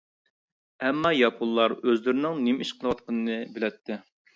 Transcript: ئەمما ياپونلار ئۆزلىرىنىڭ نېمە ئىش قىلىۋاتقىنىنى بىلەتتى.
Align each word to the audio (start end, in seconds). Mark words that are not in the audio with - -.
ئەمما 0.87 1.11
ياپونلار 1.19 1.77
ئۆزلىرىنىڭ 1.85 2.45
نېمە 2.49 2.67
ئىش 2.67 2.77
قىلىۋاتقىنىنى 2.81 3.41
بىلەتتى. 3.57 4.05